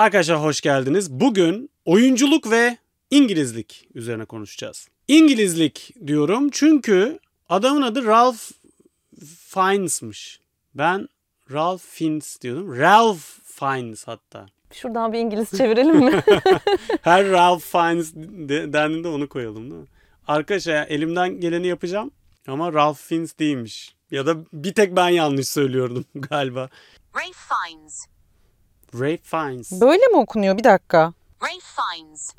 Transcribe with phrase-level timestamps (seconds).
[0.00, 1.10] Arkadaşlar hoş geldiniz.
[1.10, 2.76] Bugün oyunculuk ve
[3.10, 4.88] İngilizlik üzerine konuşacağız.
[5.08, 8.50] İngilizlik diyorum çünkü adamın adı Ralph
[9.24, 10.40] Fiennes'mış.
[10.74, 11.08] Ben
[11.52, 12.76] Ralph Fiennes diyordum.
[12.78, 14.46] Ralph Fiennes hatta.
[14.72, 16.22] Şuradan bir İngiliz çevirelim mi?
[17.02, 19.88] Her Ralph Fiennes de- dendiğinde onu koyalım değil mi?
[20.26, 22.10] Arkadaşlar elimden geleni yapacağım
[22.46, 23.94] ama Ralph Fiennes değilmiş.
[24.10, 26.68] Ya da bir tek ben yanlış söylüyordum galiba.
[27.16, 28.06] Ray Fiennes.
[28.94, 29.80] Ray Fiennes.
[29.80, 30.58] Böyle mi okunuyor?
[30.58, 31.12] Bir dakika.
[31.42, 32.34] Ray Fiennes.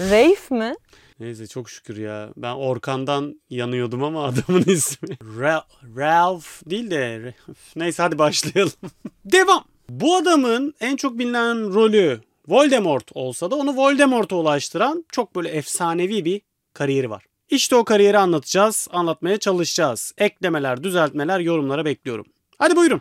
[0.00, 0.74] Rafe mi?
[1.20, 2.28] Neyse çok şükür ya.
[2.36, 5.08] Ben Orkan'dan yanıyordum ama adamın ismi.
[5.08, 5.64] Ra-
[5.96, 7.34] Ralph değil de
[7.76, 8.72] neyse hadi başlayalım.
[9.24, 9.64] Devam.
[9.88, 16.24] Bu adamın en çok bilinen rolü Voldemort olsa da onu Voldemort'a ulaştıran çok böyle efsanevi
[16.24, 16.40] bir
[16.74, 17.24] kariyeri var.
[17.48, 20.12] İşte o kariyeri anlatacağız, anlatmaya çalışacağız.
[20.18, 22.26] Eklemeler, düzeltmeler, yorumlara bekliyorum.
[22.58, 23.00] Hadi buyurun.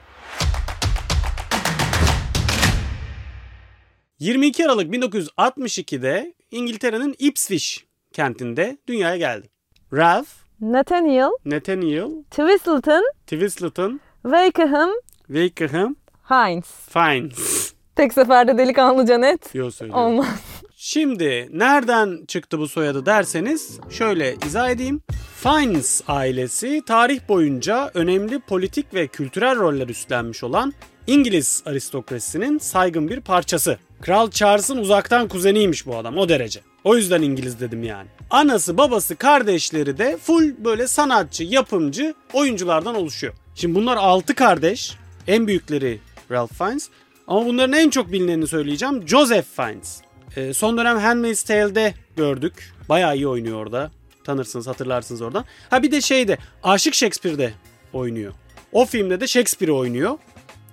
[4.19, 7.77] 22 Aralık 1962'de İngiltere'nin Ipswich
[8.13, 9.49] kentinde dünyaya geldi.
[9.93, 10.27] Ralph
[10.61, 14.89] Nathaniel Nathaniel Twistleton Twistleton Wakeham
[15.27, 15.95] Wakeham
[16.29, 16.65] Hines.
[16.89, 19.53] Fiennes Tek seferde delikanlıca net.
[19.53, 20.03] diyor söylüyorum.
[20.03, 20.27] Olmaz.
[20.75, 25.01] Şimdi nereden çıktı bu soyadı derseniz şöyle izah edeyim.
[25.35, 30.73] Fiennes ailesi tarih boyunca önemli politik ve kültürel roller üstlenmiş olan
[31.07, 33.77] İngiliz aristokrasisinin saygın bir parçası.
[34.01, 36.59] Kral Charles'ın uzaktan kuzeniymiş bu adam o derece.
[36.83, 38.07] O yüzden İngiliz dedim yani.
[38.29, 43.33] Anası, babası, kardeşleri de full böyle sanatçı, yapımcı oyunculardan oluşuyor.
[43.55, 44.93] Şimdi bunlar 6 kardeş.
[45.27, 45.99] En büyükleri
[46.31, 46.89] Ralph Fiennes.
[47.27, 49.07] Ama bunların en çok bilinenini söyleyeceğim.
[49.07, 50.01] Joseph Fiennes.
[50.35, 52.73] Ee, son dönem Handmaid's Tale'de gördük.
[52.89, 53.91] Bayağı iyi oynuyor orada.
[54.23, 55.45] Tanırsınız, hatırlarsınız oradan.
[55.69, 57.53] Ha bir de şeyde Aşık Shakespeare'de
[57.93, 58.33] oynuyor.
[58.71, 60.17] O filmde de Shakespeare oynuyor.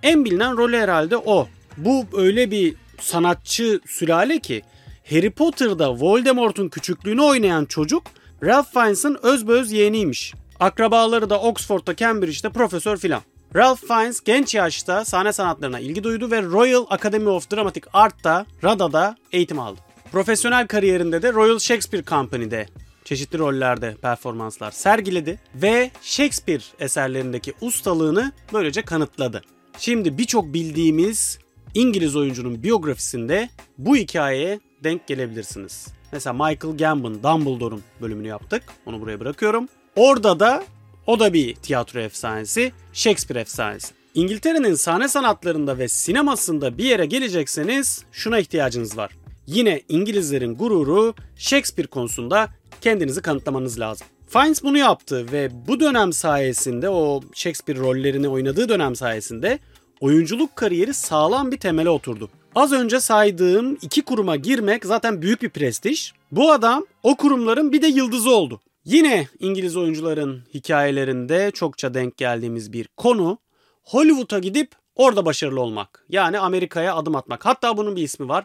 [0.03, 1.49] En bilinen rolü herhalde o.
[1.77, 4.63] Bu öyle bir sanatçı sülale ki
[5.11, 8.03] Harry Potter'da Voldemort'un küçüklüğünü oynayan çocuk
[8.45, 10.35] Ralph Fiennes'ın özbeöz yeğeniymiş.
[10.61, 13.23] Akrabaları da Oxford'da, Cambridge'de profesör filan.
[13.57, 19.17] Ralph Fiennes genç yaşta sahne sanatlarına ilgi duydu ve Royal Academy of Dramatic Art'ta, RADA'da
[19.33, 19.81] eğitim aldı.
[20.13, 22.67] Profesyonel kariyerinde de Royal Shakespeare Company'de
[23.05, 29.43] çeşitli rollerde performanslar sergiledi ve Shakespeare eserlerindeki ustalığını böylece kanıtladı.
[29.79, 31.39] Şimdi birçok bildiğimiz
[31.77, 33.49] İngiliz oyuncunun biyografisinde
[33.79, 35.89] bu hikayeye denk gelebilirsiniz.
[36.13, 38.63] Mesela Michael Gambon, Dumbledore'un bölümünü yaptık.
[38.87, 39.69] Onu buraya bırakıyorum.
[39.97, 40.65] Orada da
[41.07, 43.95] o da bir tiyatro efsanesi, Shakespeare efsanesi.
[44.15, 49.11] İngiltere'nin sahne sanatlarında ve sinemasında bir yere gelecekseniz şuna ihtiyacınız var.
[49.47, 52.49] Yine İngilizlerin gururu Shakespeare konusunda
[52.81, 54.07] kendinizi kanıtlamanız lazım.
[54.29, 59.59] Fiennes bunu yaptı ve bu dönem sayesinde o Shakespeare rollerini oynadığı dönem sayesinde
[60.01, 62.31] oyunculuk kariyeri sağlam bir temele oturdu.
[62.55, 66.13] Az önce saydığım iki kuruma girmek zaten büyük bir prestij.
[66.33, 68.61] Bu adam o kurumların bir de yıldızı oldu.
[68.85, 73.39] Yine İngiliz oyuncuların hikayelerinde çokça denk geldiğimiz bir konu
[73.83, 76.05] Hollywood'a gidip orada başarılı olmak.
[76.09, 77.47] Yani Amerika'ya adım atmak.
[77.47, 78.45] Hatta bunun bir ismi var.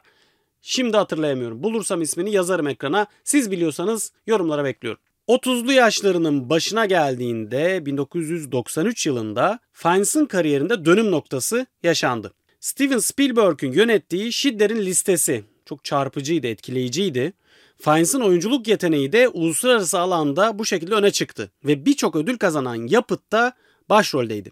[0.62, 1.64] Şimdi hatırlayamıyorum.
[1.64, 3.08] Bulursam ismini yazarım ekrana.
[3.24, 5.02] Siz biliyorsanız yorumlara bekliyorum.
[5.32, 12.34] 30'lu yaşlarının başına geldiğinde 1993 yılında Fiennes'in kariyerinde dönüm noktası yaşandı.
[12.60, 17.34] Steven Spielberg'ün yönettiği Schindler'in Listesi çok çarpıcıydı, etkileyiciydi.
[17.78, 23.54] Fiennes'in oyunculuk yeteneği de uluslararası alanda bu şekilde öne çıktı ve birçok ödül kazanan yapıtta
[23.90, 24.52] başroldeydi.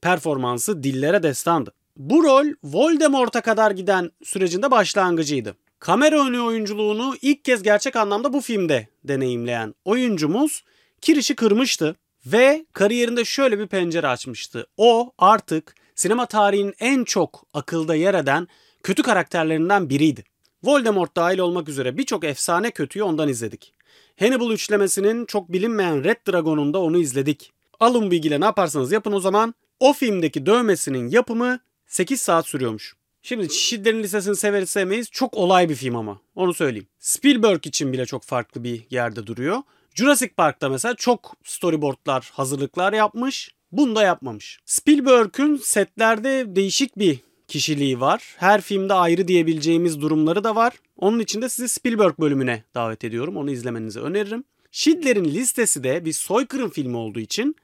[0.00, 1.72] Performansı dillere destandı.
[1.96, 5.54] Bu rol Voldemort'a kadar giden sürecinde başlangıcıydı.
[5.82, 10.64] Kamera önü oyunculuğunu ilk kez gerçek anlamda bu filmde deneyimleyen oyuncumuz
[11.00, 14.66] kirişi kırmıştı ve kariyerinde şöyle bir pencere açmıştı.
[14.76, 18.48] O artık sinema tarihinin en çok akılda yer eden
[18.82, 20.24] kötü karakterlerinden biriydi.
[20.62, 23.74] Voldemort dahil olmak üzere birçok efsane kötüyü ondan izledik.
[24.20, 27.52] Hannibal üçlemesinin çok bilinmeyen Red Dragon'unda onu izledik.
[27.80, 29.54] Alın bilgiyle ne yaparsanız yapın o zaman.
[29.80, 33.01] O filmdeki dövmesinin yapımı 8 saat sürüyormuş.
[33.22, 35.10] Şimdi Schindler'in Listesi'ni severiz sevmeyiz.
[35.10, 36.20] Çok olay bir film ama.
[36.34, 36.86] Onu söyleyeyim.
[36.98, 39.62] Spielberg için bile çok farklı bir yerde duruyor.
[39.94, 43.50] Jurassic Park'ta mesela çok storyboardlar, hazırlıklar yapmış.
[43.72, 44.58] Bunu da yapmamış.
[44.64, 48.34] Spielberg'ün setlerde değişik bir kişiliği var.
[48.38, 50.72] Her filmde ayrı diyebileceğimiz durumları da var.
[50.96, 53.36] Onun için de sizi Spielberg bölümüne davet ediyorum.
[53.36, 54.44] Onu izlemenizi öneririm.
[54.70, 57.56] Schindler'in listesi de bir soykırım filmi olduğu için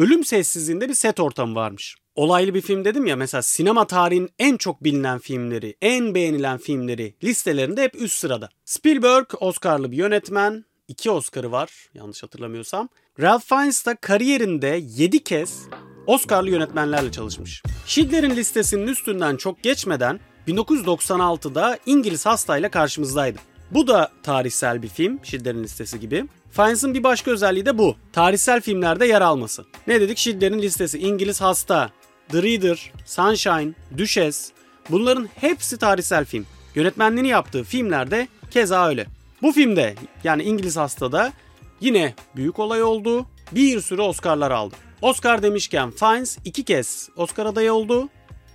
[0.00, 1.96] ölüm sessizliğinde bir set ortamı varmış.
[2.14, 7.14] Olaylı bir film dedim ya mesela sinema tarihinin en çok bilinen filmleri, en beğenilen filmleri
[7.24, 8.48] listelerinde hep üst sırada.
[8.64, 12.88] Spielberg Oscar'lı bir yönetmen, iki Oscar'ı var yanlış hatırlamıyorsam.
[13.20, 15.62] Ralph Fiennes da kariyerinde 7 kez
[16.06, 17.62] Oscar'lı yönetmenlerle çalışmış.
[17.86, 23.38] Schindler'in listesinin üstünden çok geçmeden 1996'da İngiliz hastayla karşımızdaydı.
[23.70, 26.24] Bu da tarihsel bir film, Schindler'in listesi gibi.
[26.50, 27.96] Fiennes'in bir başka özelliği de bu.
[28.12, 29.64] Tarihsel filmlerde yer alması.
[29.86, 30.18] Ne dedik?
[30.18, 31.90] Schindler'in listesi, İngiliz Hasta,
[32.28, 34.52] The Reader, Sunshine, Düşes.
[34.90, 36.46] Bunların hepsi tarihsel film.
[36.74, 39.06] Yönetmenliğini yaptığı filmlerde keza öyle.
[39.42, 39.94] Bu filmde
[40.24, 41.32] yani İngiliz Hasta'da
[41.80, 43.26] yine büyük olay oldu.
[43.52, 44.74] Bir sürü Oscar'lar aldı.
[45.02, 48.08] Oscar demişken Fiennes iki kez Oscar adayı oldu.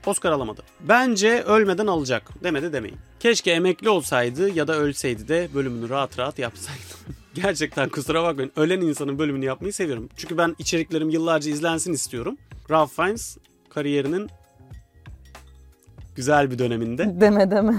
[0.06, 0.64] Oscar alamadı.
[0.80, 2.98] Bence ölmeden alacak demedi demeyin.
[3.20, 6.80] Keşke emekli olsaydı ya da ölseydi de bölümünü rahat rahat yapsaydı.
[7.36, 8.52] Gerçekten kusura bakmayın.
[8.56, 10.10] Ölen insanın bölümünü yapmayı seviyorum.
[10.18, 12.38] Çünkü ben içeriklerim yıllarca izlensin istiyorum.
[12.72, 13.38] Ralph Fiennes
[13.70, 14.30] kariyerinin
[16.16, 17.22] güzel bir döneminde.
[17.22, 17.76] Deme deme.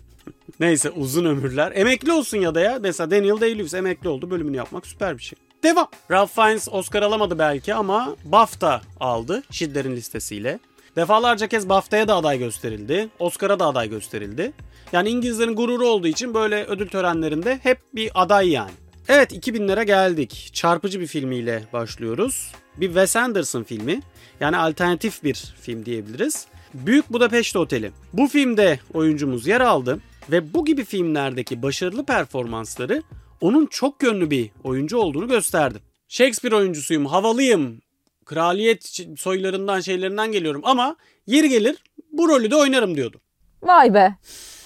[0.60, 1.72] Neyse uzun ömürler.
[1.74, 2.78] Emekli olsun ya da ya.
[2.80, 4.30] Mesela Daniel Day-Lewis emekli oldu.
[4.30, 5.38] Bölümünü yapmak süper bir şey.
[5.62, 5.88] Devam.
[6.10, 10.58] Ralph Fiennes Oscar alamadı belki ama BAFTA aldı Schindler'in listesiyle.
[10.96, 13.08] Defalarca kez BAFTA'ya da aday gösterildi.
[13.18, 14.52] Oscar'a da aday gösterildi.
[14.92, 18.70] Yani İngilizlerin gururu olduğu için böyle ödül törenlerinde hep bir aday yani.
[19.12, 20.50] Evet 2000'lere geldik.
[20.52, 22.52] Çarpıcı bir filmiyle başlıyoruz.
[22.76, 24.00] Bir Wes Anderson filmi.
[24.40, 26.46] Yani alternatif bir film diyebiliriz.
[26.74, 27.92] Büyük Budapeşte Oteli.
[28.12, 33.02] Bu filmde oyuncumuz yer aldı ve bu gibi filmlerdeki başarılı performansları
[33.40, 35.78] onun çok yönlü bir oyuncu olduğunu gösterdi.
[36.08, 37.80] Shakespeare oyuncusuyum, havalıyım,
[38.24, 40.96] kraliyet soylarından şeylerinden geliyorum ama
[41.26, 41.76] yeri gelir
[42.12, 43.20] bu rolü de oynarım diyordu.
[43.62, 44.14] Vay be.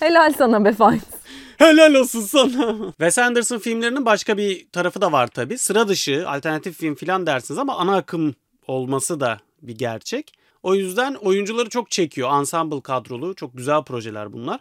[0.01, 1.24] Helal sana be Fiennes.
[1.59, 2.77] Helal olsun sana.
[2.91, 5.59] Wes Anderson filmlerinin başka bir tarafı da var tabi.
[5.59, 8.35] Sıra dışı, alternatif film filan dersiniz ama ana akım
[8.67, 10.33] olması da bir gerçek.
[10.63, 12.39] O yüzden oyuncuları çok çekiyor.
[12.41, 14.61] Ensemble kadrolu, çok güzel projeler bunlar.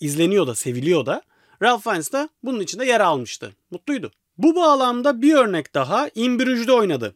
[0.00, 1.22] İzleniyor da, seviliyor da.
[1.62, 3.52] Ralph Fiennes de bunun içinde yer almıştı.
[3.70, 4.10] Mutluydu.
[4.38, 7.14] Bu bağlamda bir örnek daha In Bruges'de oynadı.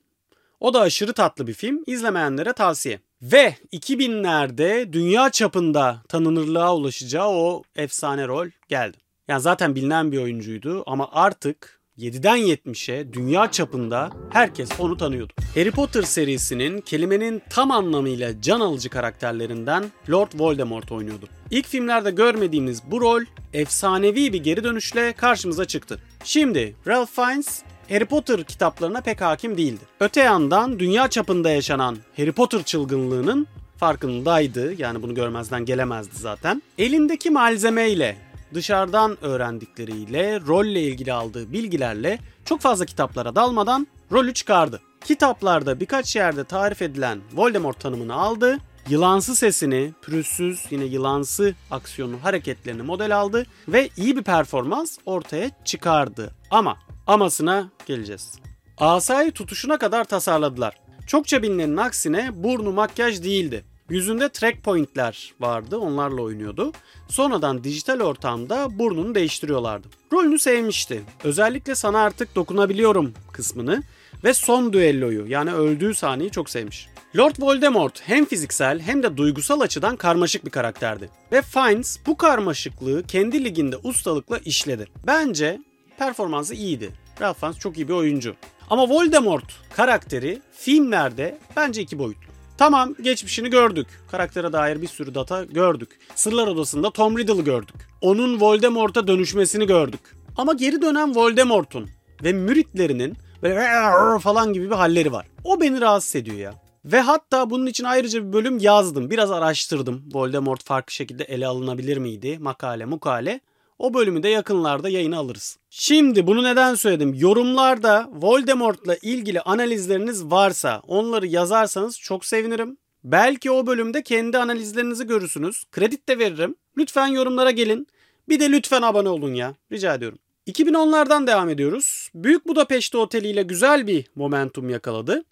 [0.60, 1.82] O da aşırı tatlı bir film.
[1.86, 3.00] İzlemeyenlere tavsiye.
[3.22, 9.07] Ve 2000'lerde dünya çapında tanınırlığa ulaşacağı o efsane rol geldi.
[9.28, 15.32] Yani zaten bilinen bir oyuncuydu ama artık 7'den 70'e dünya çapında herkes onu tanıyordu.
[15.54, 21.28] Harry Potter serisinin kelimenin tam anlamıyla can alıcı karakterlerinden Lord Voldemort oynuyordu.
[21.50, 23.22] İlk filmlerde görmediğimiz bu rol
[23.52, 25.98] efsanevi bir geri dönüşle karşımıza çıktı.
[26.24, 29.84] Şimdi Ralph Fiennes Harry Potter kitaplarına pek hakim değildi.
[30.00, 33.46] Öte yandan dünya çapında yaşanan Harry Potter çılgınlığının
[33.76, 34.74] farkındaydı.
[34.82, 36.62] Yani bunu görmezden gelemezdi zaten.
[36.78, 44.80] Elindeki malzemeyle dışarıdan öğrendikleriyle, rolle ilgili aldığı bilgilerle çok fazla kitaplara dalmadan rolü çıkardı.
[45.04, 48.58] Kitaplarda birkaç yerde tarif edilen Voldemort tanımını aldı,
[48.88, 56.30] yılansı sesini, pürüzsüz yine yılansı aksiyonu hareketlerini model aldı ve iyi bir performans ortaya çıkardı.
[56.50, 58.38] Ama amasına geleceğiz.
[58.78, 60.74] Asayı tutuşuna kadar tasarladılar.
[61.06, 63.64] Çokça bilinenin aksine burnu makyaj değildi.
[63.90, 66.72] Yüzünde track pointler vardı onlarla oynuyordu.
[67.08, 69.88] Sonradan dijital ortamda burnunu değiştiriyorlardı.
[70.12, 71.02] Rolünü sevmişti.
[71.24, 73.82] Özellikle sana artık dokunabiliyorum kısmını
[74.24, 76.88] ve son düelloyu yani öldüğü sahneyi çok sevmiş.
[77.16, 81.10] Lord Voldemort hem fiziksel hem de duygusal açıdan karmaşık bir karakterdi.
[81.32, 84.86] Ve Fiennes bu karmaşıklığı kendi liginde ustalıkla işledi.
[85.06, 85.58] Bence
[85.98, 86.90] performansı iyiydi.
[87.20, 88.34] Ralph Fiennes çok iyi bir oyuncu.
[88.70, 89.44] Ama Voldemort
[89.76, 92.27] karakteri filmlerde bence iki boyutlu.
[92.58, 93.86] Tamam geçmişini gördük.
[94.10, 95.98] Karaktere dair bir sürü data gördük.
[96.14, 97.76] Sırlar Odası'nda Tom Riddle'ı gördük.
[98.00, 100.00] Onun Voldemort'a dönüşmesini gördük.
[100.36, 101.88] Ama geri dönen Voldemort'un
[102.22, 105.26] ve müritlerinin böyle falan gibi bir halleri var.
[105.44, 106.54] O beni rahatsız ediyor ya.
[106.84, 109.10] Ve hatta bunun için ayrıca bir bölüm yazdım.
[109.10, 110.04] Biraz araştırdım.
[110.12, 112.38] Voldemort farklı şekilde ele alınabilir miydi?
[112.40, 113.40] Makale mukale.
[113.78, 115.58] O bölümü de yakınlarda yayına alırız.
[115.70, 117.14] Şimdi bunu neden söyledim?
[117.14, 122.76] Yorumlarda Voldemort'la ilgili analizleriniz varsa onları yazarsanız çok sevinirim.
[123.04, 125.64] Belki o bölümde kendi analizlerinizi görürsünüz.
[125.72, 126.54] Kredi de veririm.
[126.78, 127.86] Lütfen yorumlara gelin.
[128.28, 129.54] Bir de lütfen abone olun ya.
[129.72, 130.18] Rica ediyorum.
[130.46, 132.10] 2010'lardan devam ediyoruz.
[132.14, 135.24] Büyük Budapeşte Oteli ile güzel bir momentum yakaladı.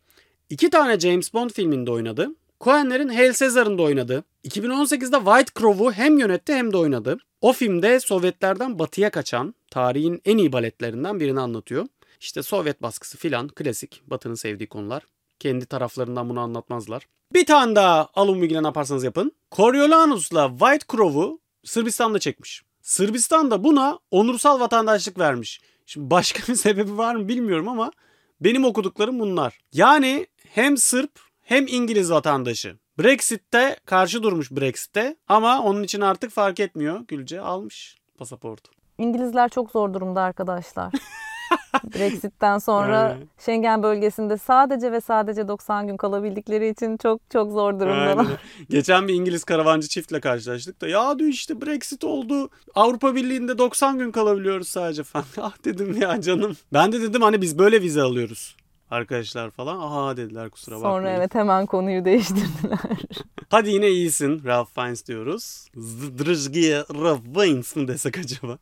[0.51, 2.31] İki tane James Bond filminde oynadı.
[2.61, 4.25] Coen'lerin Hail Caesar'ında oynadı.
[4.45, 7.19] 2018'de White Crow'u hem yönetti hem de oynadı.
[7.41, 11.87] O filmde Sovyetlerden batıya kaçan tarihin en iyi baletlerinden birini anlatıyor.
[12.21, 15.03] İşte Sovyet baskısı filan klasik Batı'nın sevdiği konular.
[15.39, 17.07] Kendi taraflarından bunu anlatmazlar.
[17.33, 19.33] Bir tane daha alın bilgiler ne yaparsanız yapın.
[19.53, 22.63] Coriolanus'la White Crow'u Sırbistan'da çekmiş.
[22.83, 25.61] Sırbistan da buna onursal vatandaşlık vermiş.
[25.87, 27.93] Şimdi başka bir sebebi var mı bilmiyorum ama
[28.41, 29.59] benim okuduklarım bunlar.
[29.73, 32.77] Yani hem Sırp hem İngiliz vatandaşı.
[32.99, 37.01] Brexit'te karşı durmuş Brexit'te ama onun için artık fark etmiyor.
[37.09, 38.71] Gülce almış pasaportu.
[38.99, 40.93] İngilizler çok zor durumda arkadaşlar.
[41.95, 43.29] Brexit'ten sonra Aynen.
[43.39, 48.17] Schengen bölgesinde sadece ve sadece 90 gün kalabildikleri için çok çok zor durumdalar.
[48.19, 48.39] Aynen.
[48.71, 52.51] Geçen bir İngiliz karavancı çiftle karşılaştık da ya diyor işte Brexit oldu.
[52.75, 55.27] Avrupa Birliği'nde 90 gün kalabiliyoruz sadece falan.
[55.41, 56.57] ah dedim ya canım.
[56.73, 58.57] Ben de dedim hani biz böyle vize alıyoruz
[58.91, 59.81] arkadaşlar falan.
[59.81, 60.97] Aha dediler kusura bakmayın.
[60.97, 62.79] Sonra evet hemen konuyu değiştirdiler.
[63.51, 65.69] Hadi yine iyisin Ralph Fiennes diyoruz.
[65.77, 68.59] Zdrıjgiye Ralph Fiennes mi desek acaba?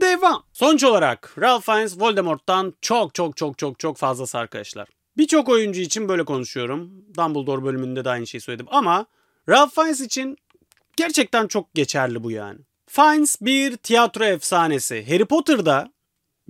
[0.00, 0.42] Devam.
[0.52, 4.88] Sonuç olarak Ralph Fiennes Voldemort'tan çok çok çok çok çok fazlası arkadaşlar.
[5.16, 6.90] Birçok oyuncu için böyle konuşuyorum.
[7.16, 9.06] Dumbledore bölümünde de aynı şeyi söyledim ama
[9.48, 10.36] Ralph Fiennes için
[10.96, 12.58] gerçekten çok geçerli bu yani.
[12.86, 15.06] Fiennes bir tiyatro efsanesi.
[15.12, 15.92] Harry Potter'da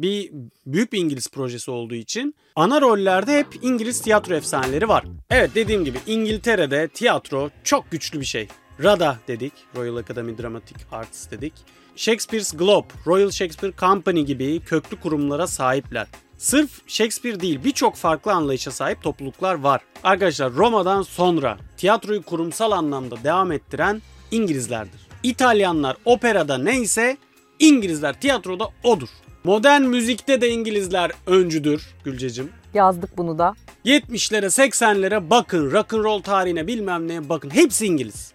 [0.02, 0.30] bir
[0.66, 5.04] büyük bir İngiliz projesi olduğu için ana rollerde hep İngiliz tiyatro efsaneleri var.
[5.30, 8.48] Evet dediğim gibi İngiltere'de tiyatro çok güçlü bir şey.
[8.82, 11.52] RADA dedik, Royal Academy Dramatic Arts dedik.
[11.96, 16.06] Shakespeare's Globe, Royal Shakespeare Company gibi köklü kurumlara sahipler.
[16.38, 19.80] Sırf Shakespeare değil birçok farklı anlayışa sahip topluluklar var.
[20.02, 25.00] Arkadaşlar Roma'dan sonra tiyatroyu kurumsal anlamda devam ettiren İngilizlerdir.
[25.22, 27.16] İtalyanlar operada neyse
[27.58, 29.08] İngilizler tiyatroda odur.
[29.44, 32.50] Modern müzikte de İngilizler öncüdür Gülcecim.
[32.74, 33.54] Yazdık bunu da.
[33.84, 38.32] 70'lere 80'lere bakın rock'n'roll tarihine bilmem neye bakın hepsi İngiliz.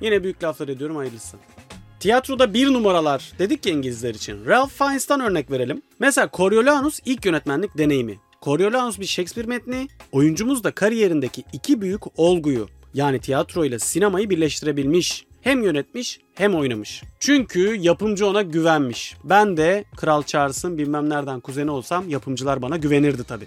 [0.00, 1.36] Yine büyük laflar ediyorum hayırlısı.
[2.00, 4.46] Tiyatroda bir numaralar dedik ya İngilizler için.
[4.46, 5.82] Ralph Fiennes'tan örnek verelim.
[5.98, 8.18] Mesela Coriolanus ilk yönetmenlik deneyimi.
[8.42, 15.26] Coriolanus bir Shakespeare metni, oyuncumuz da kariyerindeki iki büyük olguyu yani tiyatro ile sinemayı birleştirebilmiş.
[15.42, 17.02] Hem yönetmiş hem oynamış.
[17.20, 19.16] Çünkü yapımcı ona güvenmiş.
[19.24, 23.46] Ben de Kral Charles'ın bilmem nereden kuzeni olsam yapımcılar bana güvenirdi tabii.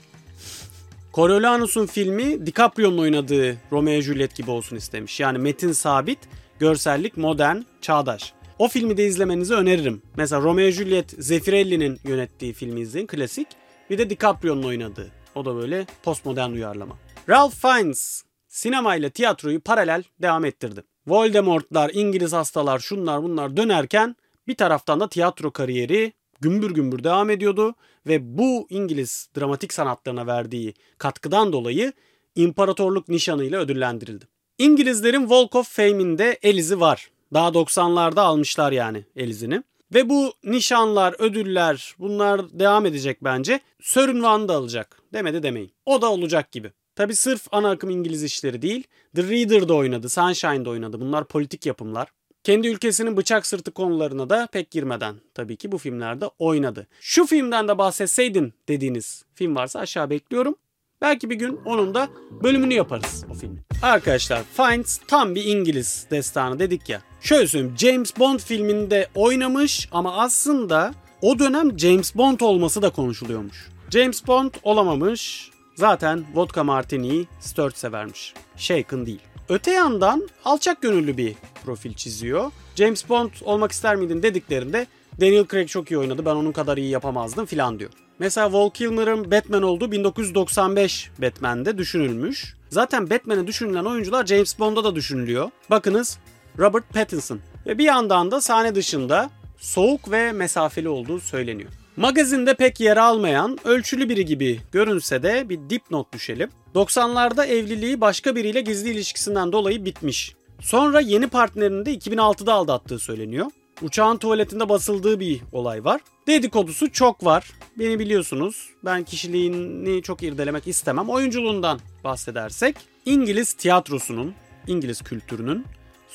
[1.13, 5.19] Coriolanus'un filmi DiCaprio'nun oynadığı Romeo Juliet gibi olsun istemiş.
[5.19, 6.19] Yani metin sabit,
[6.59, 8.33] görsellik modern, çağdaş.
[8.59, 10.01] O filmi de izlemenizi öneririm.
[10.17, 13.47] Mesela Romeo Juliet Zeffirelli'nin yönettiği filmi izleyin klasik.
[13.89, 15.11] Bir de DiCaprio'nun oynadığı.
[15.35, 16.97] O da böyle postmodern uyarlama.
[17.29, 20.83] Ralph Fiennes sinema ile tiyatroyu paralel devam ettirdi.
[21.07, 24.15] Voldemort'lar, İngiliz hastalar, şunlar bunlar dönerken
[24.47, 27.75] bir taraftan da tiyatro kariyeri gümbür gümbür devam ediyordu
[28.07, 31.93] ve bu İngiliz dramatik sanatlarına verdiği katkıdan dolayı
[32.35, 34.25] imparatorluk nişanıyla ödüllendirildi.
[34.57, 37.09] İngilizlerin Walk of Fame'inde Elizi var.
[37.33, 39.63] Daha 90'larda almışlar yani Elizi'ni.
[39.93, 43.59] Ve bu nişanlar, ödüller bunlar devam edecek bence.
[43.81, 45.01] Sir ünvanı da alacak.
[45.13, 45.71] Demedi demeyin.
[45.85, 46.71] O da olacak gibi.
[46.95, 48.83] Tabi sırf ana akım İngiliz işleri değil.
[49.15, 51.01] The Reader'da oynadı, Sunshine'da oynadı.
[51.01, 52.07] Bunlar politik yapımlar.
[52.43, 56.87] Kendi ülkesinin bıçak sırtı konularına da pek girmeden tabii ki bu filmlerde oynadı.
[56.99, 60.55] Şu filmden de bahsetseydin dediğiniz film varsa aşağı bekliyorum.
[61.01, 62.09] Belki bir gün onun da
[62.43, 63.61] bölümünü yaparız o filmin.
[63.81, 67.01] Arkadaşlar Fiennes tam bir İngiliz destanı dedik ya.
[67.21, 73.69] Şöyle söyleyeyim James Bond filminde oynamış ama aslında o dönem James Bond olması da konuşuluyormuş.
[73.89, 75.52] James Bond olamamış.
[75.75, 78.33] Zaten vodka martini'yi Sturt severmiş.
[78.57, 79.21] Shaken değil.
[79.49, 82.51] Öte yandan alçak gönüllü bir profil çiziyor.
[82.75, 84.87] James Bond olmak ister miydin dediklerinde
[85.21, 87.91] Daniel Craig çok iyi oynadı ben onun kadar iyi yapamazdım filan diyor.
[88.19, 92.55] Mesela Val Kilmer'ın Batman olduğu 1995 Batman'de düşünülmüş.
[92.69, 95.49] Zaten Batman'e düşünülen oyuncular James Bond'da da düşünülüyor.
[95.69, 96.17] Bakınız
[96.59, 97.39] Robert Pattinson.
[97.65, 101.69] Ve bir yandan da sahne dışında soğuk ve mesafeli olduğu söyleniyor.
[101.97, 106.49] Magazinde pek yer almayan, ölçülü biri gibi görünse de bir dipnot düşelim.
[106.75, 110.35] 90'larda evliliği başka biriyle gizli ilişkisinden dolayı bitmiş.
[110.59, 113.45] Sonra yeni partnerini de 2006'da aldattığı söyleniyor.
[113.81, 116.01] Uçağın tuvaletinde basıldığı bir olay var.
[116.27, 117.51] Dedikodusu çok var.
[117.79, 118.69] Beni biliyorsunuz.
[118.85, 121.09] Ben kişiliğini çok irdelemek istemem.
[121.09, 124.33] Oyunculuğundan bahsedersek İngiliz tiyatrosunun,
[124.67, 125.65] İngiliz kültürünün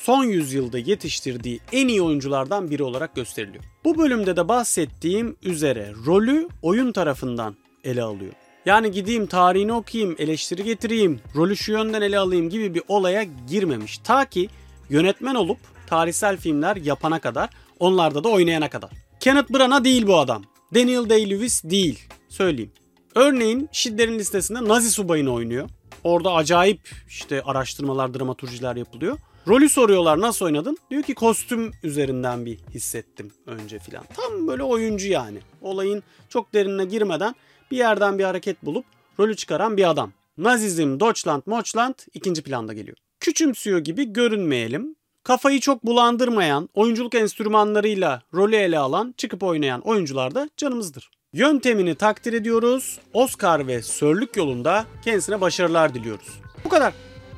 [0.02, 3.64] son yüzyılda yetiştirdiği en iyi oyunculardan biri olarak gösteriliyor.
[3.84, 8.32] Bu bölümde de bahsettiğim üzere rolü oyun tarafından ele alıyor.
[8.66, 13.98] Yani gideyim tarihini okuyayım, eleştiri getireyim, rolü şu yönden ele alayım gibi bir olaya girmemiş.
[13.98, 14.48] Ta ki
[14.90, 18.90] yönetmen olup tarihsel filmler yapana kadar, onlarda da oynayana kadar.
[19.20, 20.44] Kenneth Branagh değil bu adam.
[20.74, 22.08] Daniel Day-Lewis değil.
[22.28, 22.72] Söyleyeyim.
[23.14, 25.68] Örneğin Schindler'in listesinde Nazi subayını oynuyor.
[26.04, 29.18] Orada acayip işte araştırmalar, dramaturjiler yapılıyor.
[29.48, 30.78] Rolü soruyorlar nasıl oynadın?
[30.90, 34.04] Diyor ki kostüm üzerinden bir hissettim önce filan.
[34.14, 35.38] Tam böyle oyuncu yani.
[35.62, 37.34] Olayın çok derinine girmeden
[37.70, 38.84] bir yerden bir hareket bulup
[39.18, 40.12] rolü çıkaran bir adam.
[40.38, 42.96] Nazizm, Deutschland, Moçland ikinci planda geliyor.
[43.20, 44.96] Küçümsüyor gibi görünmeyelim.
[45.24, 51.10] Kafayı çok bulandırmayan, oyunculuk enstrümanlarıyla rolü ele alan, çıkıp oynayan oyuncular da canımızdır.
[51.32, 52.98] Yöntemini takdir ediyoruz.
[53.12, 56.40] Oscar ve Sörlük yolunda kendisine başarılar diliyoruz.
[56.64, 56.94] Bu kadar.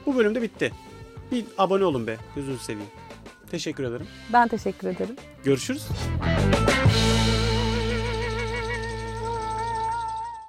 [0.07, 0.73] Bu bölümde bitti.
[1.32, 2.16] Bir abone olun be.
[2.37, 2.88] Gözünü seveyim.
[3.50, 4.06] Teşekkür ederim.
[4.32, 5.16] Ben teşekkür ederim.
[5.44, 5.88] Görüşürüz.